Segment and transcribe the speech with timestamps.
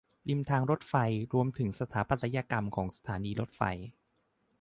[0.29, 0.95] ริมทางรถไฟ
[1.33, 3.61] รวมถึงสถาปัตยกรรมของสถานีรถไฟ